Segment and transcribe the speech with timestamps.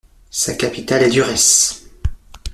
[0.31, 1.83] Sa capitale est Durrës.